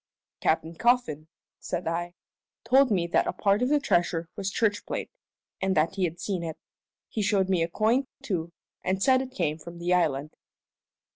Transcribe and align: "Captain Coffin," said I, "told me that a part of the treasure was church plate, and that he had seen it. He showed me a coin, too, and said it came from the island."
"Captain 0.39 0.73
Coffin," 0.73 1.27
said 1.59 1.87
I, 1.87 2.15
"told 2.63 2.89
me 2.89 3.05
that 3.05 3.27
a 3.27 3.33
part 3.33 3.61
of 3.61 3.69
the 3.69 3.79
treasure 3.79 4.27
was 4.35 4.49
church 4.49 4.83
plate, 4.87 5.11
and 5.61 5.77
that 5.77 5.93
he 5.93 6.05
had 6.05 6.19
seen 6.19 6.43
it. 6.43 6.57
He 7.07 7.21
showed 7.21 7.49
me 7.49 7.61
a 7.61 7.67
coin, 7.67 8.07
too, 8.23 8.51
and 8.83 9.03
said 9.03 9.21
it 9.21 9.29
came 9.29 9.59
from 9.59 9.77
the 9.77 9.93
island." 9.93 10.35